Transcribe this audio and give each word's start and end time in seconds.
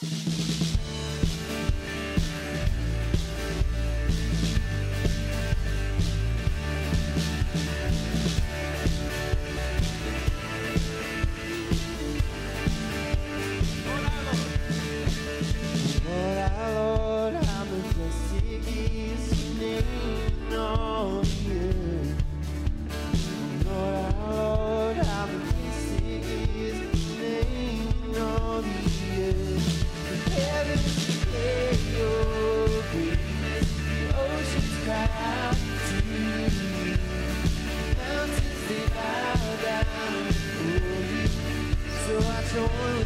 Lord, 0.00 0.37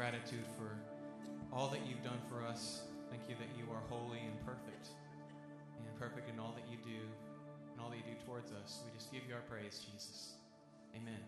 gratitude 0.00 0.46
for 0.56 0.72
all 1.52 1.68
that 1.68 1.80
you've 1.86 2.02
done 2.02 2.16
for 2.26 2.42
us. 2.42 2.84
Thank 3.10 3.20
you 3.28 3.34
that 3.34 3.52
you 3.54 3.70
are 3.70 3.82
holy 3.90 4.20
and 4.20 4.32
perfect, 4.46 4.88
and 5.76 6.00
perfect 6.00 6.26
in 6.32 6.40
all 6.40 6.56
that 6.56 6.64
you 6.72 6.78
do 6.82 7.04
and 7.70 7.78
all 7.82 7.90
that 7.90 7.98
you 7.98 8.04
do 8.04 8.16
towards 8.24 8.50
us. 8.50 8.80
We 8.86 8.96
just 8.96 9.12
give 9.12 9.20
you 9.28 9.34
our 9.34 9.42
praise, 9.42 9.84
Jesus. 9.92 10.36
Amen. 10.96 11.20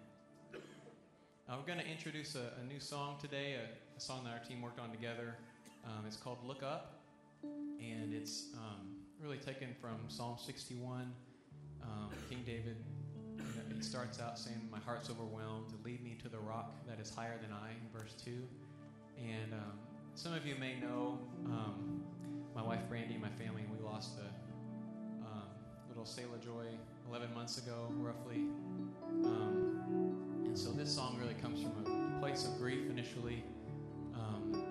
Uh, 0.54 1.56
we're 1.60 1.66
going 1.66 1.84
to 1.84 1.86
introduce 1.86 2.34
a, 2.34 2.48
a 2.62 2.66
new 2.66 2.80
song 2.80 3.16
today, 3.20 3.56
a, 3.60 3.98
a 3.98 4.00
song 4.00 4.24
that 4.24 4.30
our 4.30 4.42
team 4.48 4.62
worked 4.62 4.80
on 4.80 4.90
together. 4.90 5.36
Um, 5.84 6.06
it's 6.06 6.16
called 6.16 6.38
Look 6.42 6.62
Up, 6.62 7.02
and 7.42 8.14
it's 8.14 8.54
um, 8.56 8.96
really 9.22 9.36
taken 9.36 9.76
from 9.82 9.98
Psalm 10.08 10.38
61. 10.42 11.12
Um, 11.82 12.08
King 12.30 12.42
David 12.46 12.76
it 13.82 13.84
starts 13.84 14.20
out 14.20 14.38
saying, 14.38 14.60
My 14.70 14.78
heart's 14.78 15.10
overwhelmed. 15.10 15.72
Lead 15.84 16.04
me 16.04 16.16
to 16.22 16.28
the 16.28 16.38
rock 16.38 16.86
that 16.86 17.00
is 17.00 17.12
higher 17.12 17.36
than 17.42 17.52
I, 17.52 17.72
verse 17.92 18.14
2. 18.24 18.30
And 19.22 19.52
um, 19.54 19.78
some 20.14 20.34
of 20.34 20.46
you 20.46 20.56
may 20.56 20.78
know 20.80 21.18
um, 21.46 22.02
my 22.54 22.62
wife 22.62 22.80
Brandy 22.88 23.14
and 23.14 23.22
my 23.22 23.30
family, 23.30 23.64
we 23.72 23.84
lost 23.84 24.18
a 24.18 25.24
um, 25.24 25.44
little 25.88 26.04
Selah 26.04 26.38
Joy 26.44 26.66
11 27.08 27.32
months 27.34 27.58
ago, 27.58 27.88
roughly. 27.98 28.46
Um, 29.24 30.42
and 30.44 30.58
so 30.58 30.70
this 30.70 30.94
song 30.94 31.18
really 31.20 31.34
comes 31.34 31.62
from 31.62 32.16
a 32.16 32.20
place 32.20 32.46
of 32.46 32.58
grief 32.58 32.90
initially. 32.90 33.44
Um, 34.14 34.64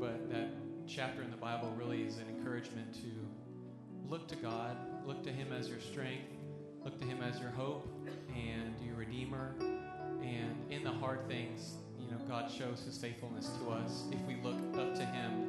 but 0.00 0.30
that 0.30 0.48
chapter 0.86 1.22
in 1.22 1.30
the 1.30 1.36
Bible 1.36 1.72
really 1.78 2.02
is 2.02 2.18
an 2.18 2.24
encouragement 2.28 2.94
to 2.94 4.08
look 4.08 4.26
to 4.28 4.36
God, 4.36 4.76
look 5.06 5.22
to 5.24 5.30
Him 5.30 5.52
as 5.52 5.68
your 5.68 5.80
strength, 5.80 6.32
look 6.84 6.98
to 6.98 7.04
Him 7.04 7.22
as 7.22 7.38
your 7.38 7.50
hope 7.50 7.88
and 8.34 8.74
your 8.84 8.96
Redeemer. 8.96 9.54
And 10.22 10.56
in 10.70 10.84
the 10.84 10.90
hard 10.90 11.26
things, 11.28 11.74
God 12.30 12.48
shows 12.48 12.84
His 12.84 12.96
faithfulness 12.96 13.50
to 13.58 13.70
us 13.72 14.04
if 14.12 14.20
we 14.20 14.36
look 14.44 14.54
up 14.78 14.94
to 14.94 15.04
Him. 15.04 15.48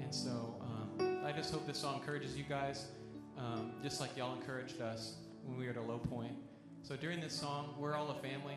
And 0.00 0.14
so 0.14 0.54
um, 0.62 1.18
I 1.26 1.32
just 1.32 1.52
hope 1.52 1.66
this 1.66 1.78
song 1.78 1.96
encourages 1.96 2.36
you 2.36 2.44
guys, 2.48 2.86
um, 3.36 3.72
just 3.82 4.00
like 4.00 4.16
y'all 4.16 4.36
encouraged 4.36 4.80
us 4.80 5.16
when 5.42 5.58
we 5.58 5.64
were 5.64 5.72
at 5.72 5.76
a 5.76 5.82
low 5.82 5.98
point. 5.98 6.34
So 6.82 6.94
during 6.94 7.20
this 7.20 7.32
song, 7.32 7.74
we're 7.76 7.96
all 7.96 8.08
a 8.12 8.14
family. 8.22 8.56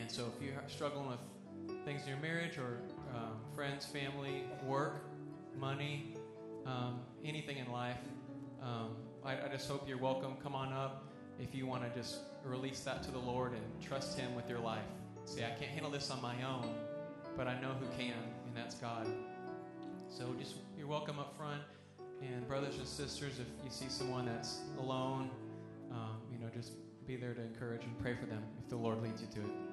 And 0.00 0.08
so 0.08 0.32
if 0.32 0.40
you're 0.40 0.54
struggling 0.68 1.08
with 1.08 1.84
things 1.84 2.02
in 2.02 2.10
your 2.10 2.18
marriage 2.18 2.56
or 2.56 2.82
um, 3.16 3.40
friends, 3.56 3.84
family, 3.84 4.44
work, 4.64 5.06
money, 5.58 6.14
um, 6.66 7.00
anything 7.24 7.56
in 7.56 7.72
life, 7.72 7.98
um, 8.62 8.94
I, 9.24 9.32
I 9.32 9.48
just 9.50 9.68
hope 9.68 9.88
you're 9.88 9.98
welcome. 9.98 10.36
Come 10.40 10.54
on 10.54 10.72
up 10.72 11.04
if 11.40 11.52
you 11.52 11.66
want 11.66 11.82
to 11.82 11.98
just 11.98 12.18
release 12.44 12.78
that 12.80 13.02
to 13.02 13.10
the 13.10 13.18
Lord 13.18 13.54
and 13.54 13.62
trust 13.84 14.16
Him 14.16 14.36
with 14.36 14.48
your 14.48 14.60
life 14.60 14.84
say, 15.28 15.44
I 15.44 15.50
can't 15.50 15.70
handle 15.70 15.90
this 15.90 16.10
on 16.10 16.22
my 16.22 16.42
own, 16.42 16.74
but 17.36 17.46
I 17.46 17.60
know 17.60 17.72
who 17.78 17.86
can, 17.96 18.14
and 18.46 18.56
that's 18.56 18.74
God. 18.74 19.06
So 20.08 20.34
just 20.38 20.54
you're 20.76 20.86
welcome 20.86 21.18
up 21.18 21.36
front. 21.36 21.62
And 22.22 22.48
brothers 22.48 22.76
and 22.78 22.86
sisters, 22.86 23.38
if 23.38 23.46
you 23.64 23.70
see 23.70 23.88
someone 23.88 24.26
that's 24.26 24.60
alone, 24.78 25.30
um, 25.92 26.16
you 26.32 26.38
know, 26.38 26.50
just 26.52 26.72
be 27.06 27.16
there 27.16 27.34
to 27.34 27.42
encourage 27.42 27.84
and 27.84 27.96
pray 28.00 28.14
for 28.14 28.26
them 28.26 28.42
if 28.62 28.68
the 28.68 28.76
Lord 28.76 29.02
leads 29.02 29.20
you 29.20 29.28
to 29.34 29.40
it. 29.40 29.67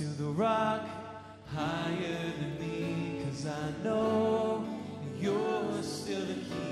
to 0.00 0.06
the 0.06 0.30
rock 0.30 0.80
higher 1.54 2.32
than 2.38 2.58
me, 2.58 3.22
cause 3.22 3.46
I 3.46 3.84
know 3.84 4.66
you're 5.20 5.82
still 5.82 6.24
the 6.24 6.32
key. 6.32 6.69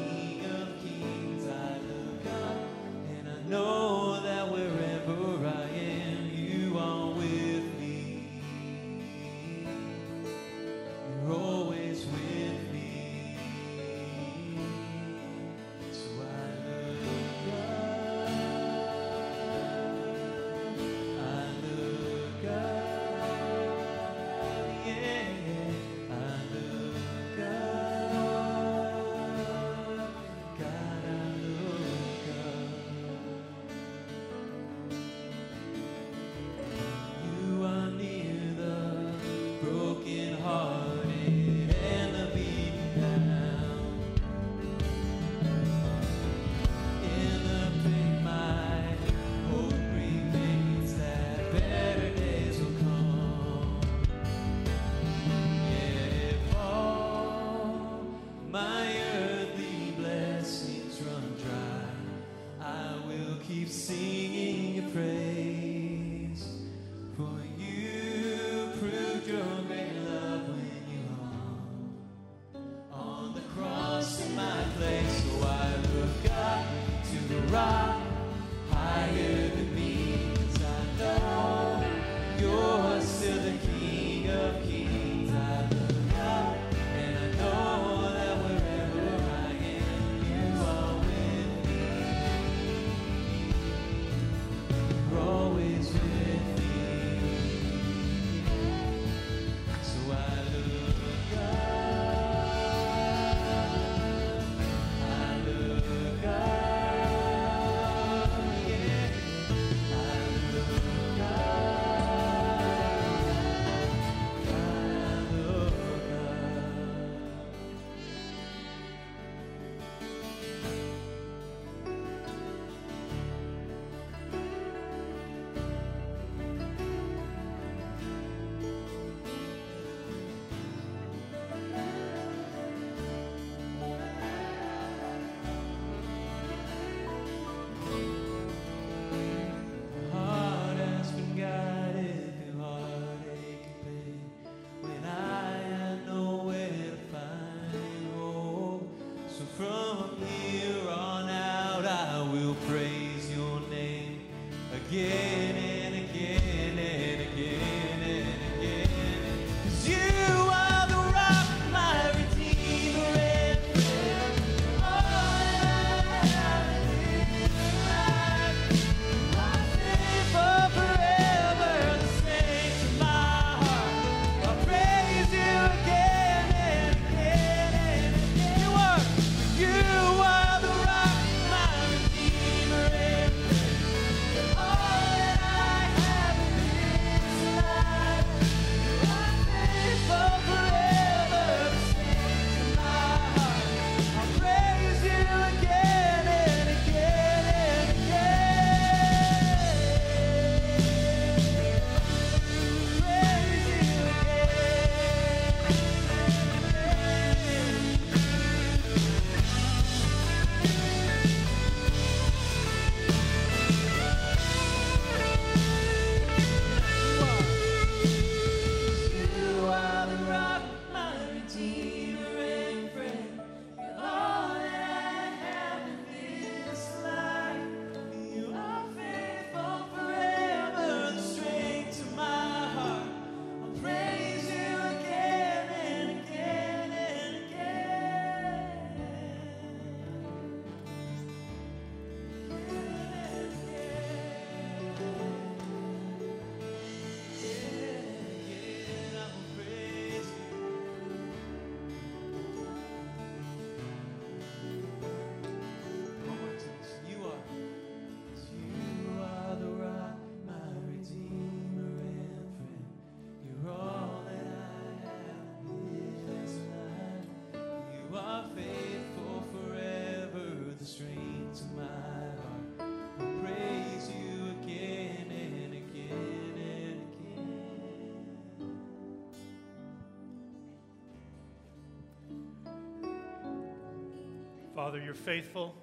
Father, 284.78 285.00
you're 285.00 285.12
faithful. 285.12 285.74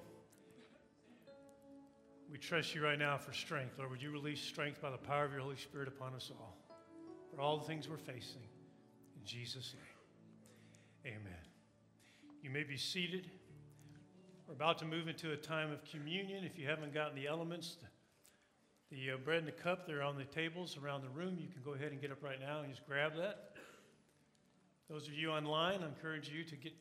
We 2.32 2.38
trust 2.38 2.74
you 2.74 2.82
right 2.82 2.98
now 2.98 3.18
for 3.18 3.34
strength. 3.34 3.74
Lord, 3.76 3.90
would 3.90 4.00
you 4.00 4.10
release 4.10 4.40
strength 4.40 4.80
by 4.80 4.88
the 4.90 4.96
power 4.96 5.26
of 5.26 5.32
your 5.32 5.42
Holy 5.42 5.58
Spirit 5.58 5.86
upon 5.86 6.14
us 6.14 6.30
all 6.34 6.56
for 7.30 7.42
all 7.42 7.58
the 7.58 7.66
things 7.66 7.90
we're 7.90 7.98
facing. 7.98 8.40
In 9.14 9.22
Jesus' 9.22 9.74
name, 11.04 11.14
amen. 11.14 11.44
You 12.40 12.48
may 12.48 12.62
be 12.62 12.78
seated. 12.78 13.30
We're 14.48 14.54
about 14.54 14.78
to 14.78 14.86
move 14.86 15.08
into 15.08 15.30
a 15.30 15.36
time 15.36 15.70
of 15.70 15.84
communion. 15.84 16.42
If 16.44 16.58
you 16.58 16.66
haven't 16.66 16.94
gotten 16.94 17.16
the 17.16 17.26
elements, 17.26 17.76
the, 18.90 18.96
the 18.96 19.10
uh, 19.10 19.16
bread 19.18 19.40
and 19.40 19.46
the 19.46 19.52
cup, 19.52 19.86
they're 19.86 20.02
on 20.02 20.16
the 20.16 20.24
tables 20.24 20.78
around 20.82 21.02
the 21.02 21.10
room. 21.10 21.36
You 21.38 21.48
can 21.48 21.60
go 21.62 21.74
ahead 21.74 21.92
and 21.92 22.00
get 22.00 22.12
up 22.12 22.22
right 22.22 22.40
now 22.40 22.60
and 22.60 22.70
just 22.70 22.86
grab 22.86 23.12
that. 23.18 23.56
Those 24.88 25.06
of 25.06 25.12
you 25.12 25.32
online, 25.32 25.82
I 25.82 25.86
encourage 25.86 26.30
you 26.30 26.44
to 26.44 26.56
get 26.56 26.72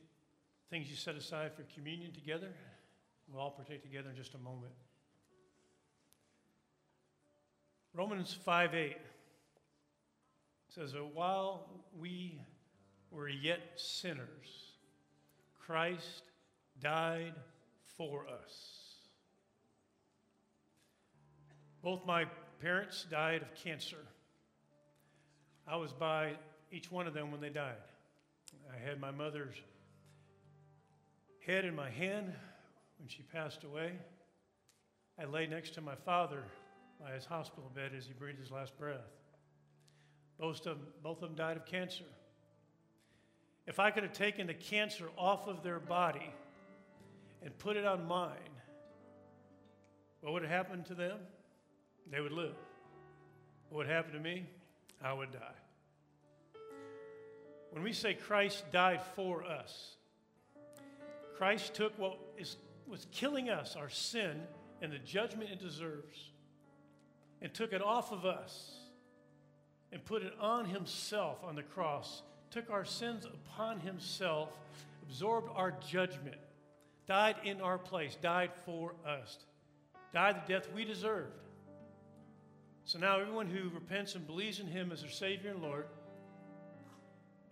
things 0.69 0.89
you 0.89 0.95
set 0.95 1.15
aside 1.15 1.51
for 1.53 1.63
communion 1.75 2.11
together. 2.11 2.49
We'll 3.27 3.41
all 3.41 3.51
partake 3.51 3.81
together 3.81 4.09
in 4.09 4.15
just 4.15 4.33
a 4.35 4.39
moment. 4.39 4.73
Romans 7.93 8.37
5 8.43 8.75
8 8.75 8.97
says 10.69 10.91
that 10.93 11.05
while 11.13 11.67
we 11.97 12.39
were 13.09 13.29
yet 13.29 13.61
sinners, 13.75 14.73
Christ 15.57 16.23
died 16.81 17.33
for 17.97 18.25
us. 18.27 18.85
Both 21.81 22.05
my 22.05 22.25
parents 22.61 23.05
died 23.09 23.41
of 23.41 23.55
cancer. 23.55 23.97
I 25.67 25.77
was 25.77 25.93
by 25.93 26.33
each 26.71 26.91
one 26.91 27.07
of 27.07 27.13
them 27.13 27.31
when 27.31 27.41
they 27.41 27.49
died. 27.49 27.75
I 28.73 28.77
had 28.77 28.99
my 28.99 29.11
mother's 29.11 29.55
head 31.45 31.65
in 31.65 31.75
my 31.75 31.89
hand 31.89 32.33
when 32.97 33.07
she 33.07 33.21
passed 33.21 33.63
away. 33.63 33.93
I 35.19 35.25
lay 35.25 35.45
next 35.47 35.75
to 35.75 35.81
my 35.81 35.95
father 35.95 36.43
by 36.99 37.11
his 37.11 37.25
hospital 37.25 37.71
bed 37.73 37.91
as 37.95 38.05
he 38.05 38.13
breathed 38.13 38.39
his 38.39 38.51
last 38.51 38.77
breath. 38.77 38.99
Both 40.39 40.59
of, 40.59 40.63
them, 40.63 40.79
both 41.03 41.21
of 41.21 41.29
them 41.29 41.35
died 41.35 41.57
of 41.57 41.65
cancer. 41.65 42.03
If 43.67 43.79
I 43.79 43.91
could 43.91 44.03
have 44.03 44.13
taken 44.13 44.47
the 44.47 44.53
cancer 44.53 45.09
off 45.17 45.47
of 45.47 45.63
their 45.63 45.79
body 45.79 46.33
and 47.41 47.57
put 47.57 47.77
it 47.77 47.85
on 47.85 48.07
mine, 48.07 48.31
what 50.21 50.33
would 50.33 50.41
have 50.41 50.51
happened 50.51 50.85
to 50.87 50.95
them? 50.95 51.17
They 52.11 52.21
would 52.21 52.31
live. 52.31 52.55
What 53.69 53.79
would 53.79 53.87
happen 53.87 54.13
to 54.13 54.19
me? 54.19 54.45
I 55.03 55.13
would 55.13 55.31
die. 55.31 56.59
When 57.71 57.83
we 57.83 57.93
say 57.93 58.13
Christ 58.13 58.65
died 58.71 59.01
for 59.15 59.43
us, 59.43 59.95
Christ 61.37 61.73
took 61.73 61.97
what 61.99 62.17
is, 62.37 62.57
was 62.87 63.07
killing 63.11 63.49
us, 63.49 63.75
our 63.75 63.89
sin, 63.89 64.41
and 64.81 64.91
the 64.91 64.99
judgment 64.99 65.49
it 65.49 65.59
deserves, 65.59 66.31
and 67.41 67.53
took 67.53 67.73
it 67.73 67.81
off 67.81 68.11
of 68.11 68.25
us 68.25 68.75
and 69.91 70.03
put 70.03 70.23
it 70.23 70.33
on 70.39 70.65
himself 70.65 71.43
on 71.43 71.55
the 71.55 71.63
cross, 71.63 72.21
took 72.51 72.69
our 72.69 72.85
sins 72.85 73.25
upon 73.25 73.79
himself, 73.79 74.49
absorbed 75.03 75.49
our 75.55 75.73
judgment, 75.87 76.37
died 77.07 77.35
in 77.43 77.61
our 77.61 77.77
place, 77.77 78.17
died 78.21 78.51
for 78.65 78.93
us, 79.07 79.37
died 80.13 80.35
the 80.45 80.53
death 80.53 80.67
we 80.73 80.83
deserved. 80.83 81.31
So 82.85 82.99
now 82.99 83.19
everyone 83.19 83.47
who 83.47 83.69
repents 83.69 84.15
and 84.15 84.27
believes 84.27 84.59
in 84.59 84.67
him 84.67 84.91
as 84.91 85.01
their 85.01 85.09
Savior 85.09 85.51
and 85.51 85.61
Lord 85.61 85.87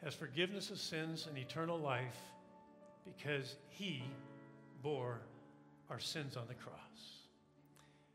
has 0.04 0.14
forgiveness 0.14 0.70
of 0.70 0.80
sins 0.80 1.28
and 1.28 1.38
eternal 1.38 1.78
life 1.78 2.18
because 3.06 3.56
he 3.70 4.04
bore 4.82 5.22
our 5.90 6.00
sins 6.00 6.36
on 6.36 6.44
the 6.48 6.54
cross. 6.54 6.78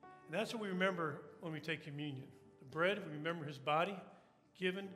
And 0.03 0.39
that's 0.39 0.53
what 0.53 0.63
we 0.63 0.69
remember 0.69 1.23
when 1.41 1.53
we 1.53 1.61
take 1.61 1.83
communion. 1.85 2.27
The 2.61 2.67
bread, 2.67 3.01
we 3.07 3.17
remember 3.17 3.45
his 3.45 3.59
body 3.59 3.97
given 4.59 4.89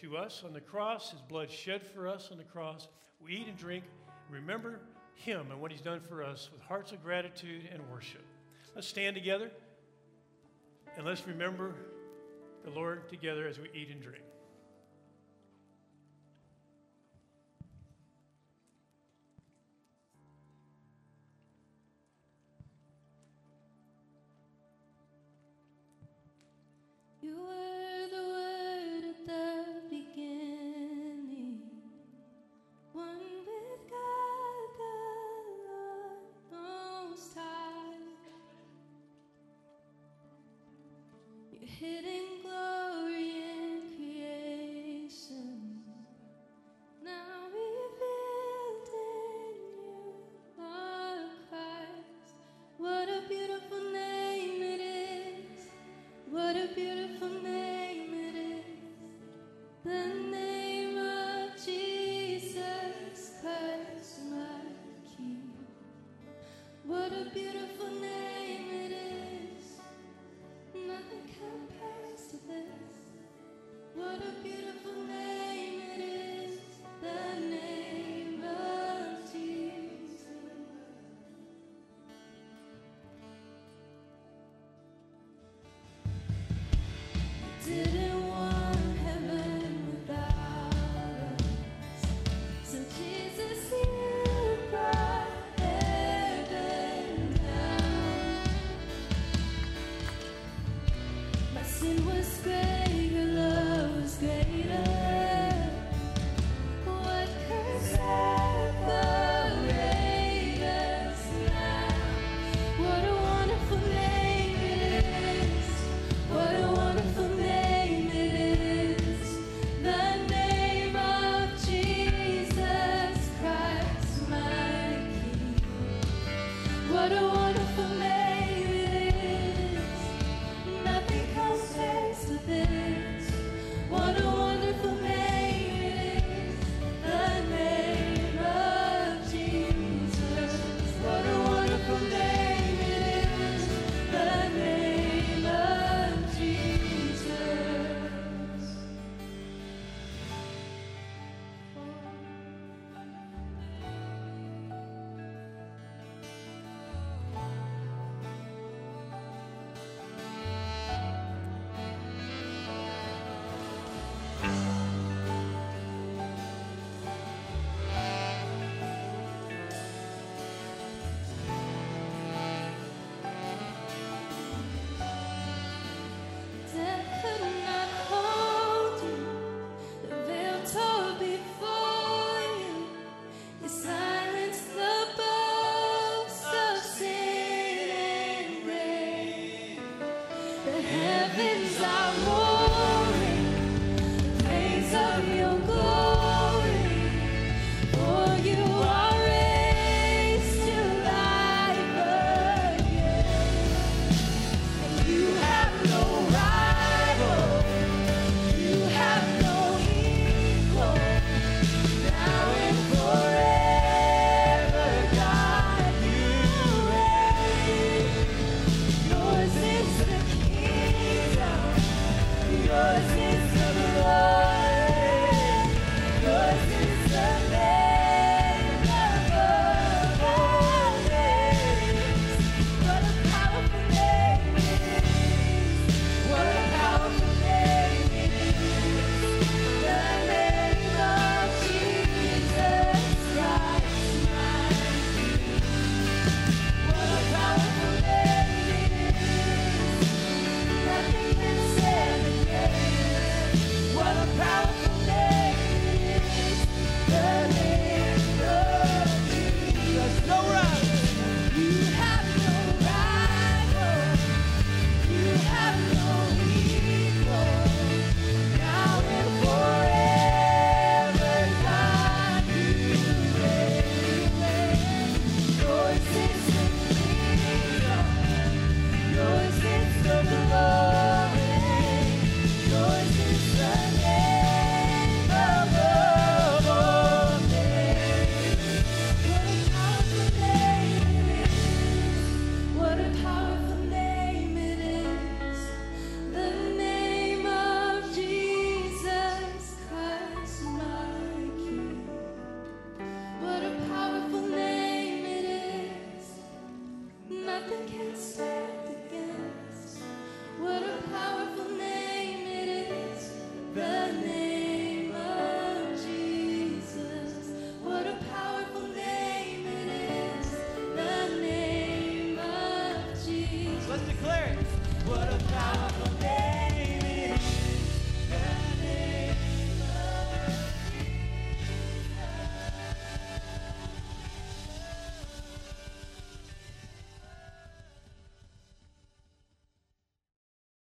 to 0.00 0.16
us 0.16 0.42
on 0.44 0.52
the 0.52 0.60
cross, 0.60 1.10
his 1.10 1.20
blood 1.22 1.50
shed 1.50 1.82
for 1.94 2.06
us 2.06 2.28
on 2.30 2.38
the 2.38 2.44
cross. 2.44 2.88
We 3.20 3.32
eat 3.32 3.48
and 3.48 3.56
drink, 3.56 3.84
remember 4.30 4.80
him 5.14 5.50
and 5.50 5.60
what 5.60 5.72
he's 5.72 5.80
done 5.80 6.00
for 6.00 6.22
us 6.22 6.50
with 6.52 6.60
hearts 6.62 6.92
of 6.92 7.02
gratitude 7.02 7.68
and 7.72 7.82
worship. 7.90 8.22
Let's 8.74 8.86
stand 8.86 9.16
together 9.16 9.50
and 10.96 11.06
let's 11.06 11.26
remember 11.26 11.74
the 12.64 12.70
Lord 12.70 13.08
together 13.08 13.48
as 13.48 13.58
we 13.58 13.70
eat 13.74 13.88
and 13.90 14.02
drink. 14.02 14.22